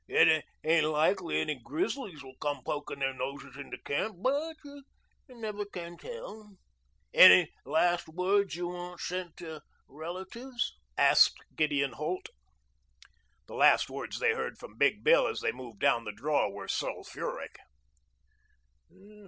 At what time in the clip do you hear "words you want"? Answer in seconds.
8.09-8.99